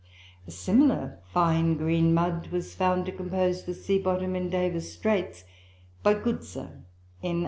[0.47, 5.43] A similar "fine green mud" was found to compose the sea bottom in Davis Straits
[6.01, 6.73] by Goodsir
[7.21, 7.37] in 1845.